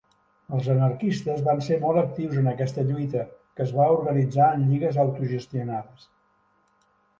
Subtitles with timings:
[0.59, 3.23] Els anarquistes van ser molt actius en aquesta lluita,
[3.59, 6.11] que es va organitzar en lligues autogestionades.